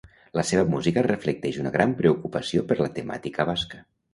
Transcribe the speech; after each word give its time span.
La 0.37 0.43
seva 0.51 0.63
música 0.75 1.03
reflecteix 1.07 1.59
una 1.65 1.73
gran 1.77 1.93
preocupació 2.01 2.65
per 2.73 2.79
la 2.81 2.91
temàtica 2.99 3.47
basca. 3.53 3.87